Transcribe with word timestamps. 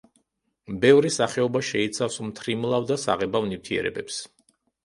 ბევრი 0.85 1.11
სახეობა 1.17 1.61
შეიცავს 1.67 2.17
მთრიმლავ 2.31 2.89
და 2.93 3.01
საღებავ 3.05 3.47
ნივთიერებებს. 3.53 4.19